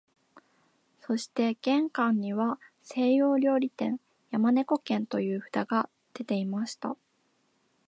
[1.01, 3.99] そして玄関には西洋料理店、
[4.31, 6.97] 山猫軒という札がでていました